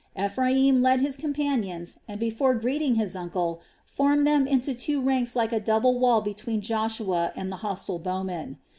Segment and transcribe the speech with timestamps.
[0.19, 5.53] Ephraim led his companions and, before greeting his uncle, formed them into two ranks like
[5.53, 8.57] a double wall between Joshua and the hostile bow men.